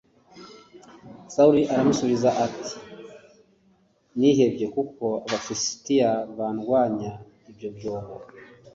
sawuli 1.33 1.63
aramusubiza 1.73 2.29
ati 2.45 2.73
“nihebye 4.19 4.65
kuko 4.75 5.05
abafilisitiya 5.25 6.09
bandwanya 6.37 7.09
ubyobyabo 7.49 8.13